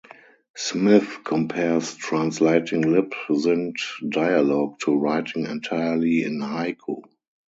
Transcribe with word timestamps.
Smith 0.57 1.19
compares 1.23 1.93
translating 1.93 2.81
lip 2.91 3.13
synced 3.29 3.81
dialogue 4.09 4.79
to 4.79 4.97
writing 4.97 5.45
entirely 5.45 6.23
in 6.23 6.39
haiku. 6.39 7.03